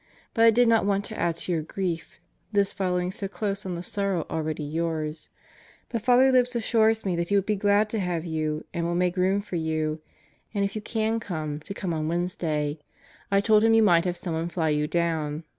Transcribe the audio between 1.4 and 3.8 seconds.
your grief this following so close on